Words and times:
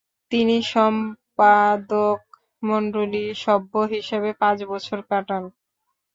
তিনি 0.31 0.55
সম্পাদকমণ্ডলীর 0.73 2.01
সভ্য 3.43 3.73
হিসেবে 3.93 4.29
পাঁচ 4.41 4.57
বছর 4.71 4.99
কাটান। 5.09 5.43